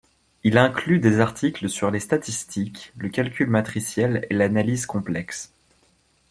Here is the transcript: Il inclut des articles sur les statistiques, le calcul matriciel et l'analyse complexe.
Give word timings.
Il 0.43 0.57
inclut 0.57 0.97
des 0.97 1.19
articles 1.19 1.69
sur 1.69 1.91
les 1.91 1.99
statistiques, 1.99 2.91
le 2.97 3.07
calcul 3.09 3.47
matriciel 3.51 4.25
et 4.31 4.33
l'analyse 4.33 4.87
complexe. 4.87 5.53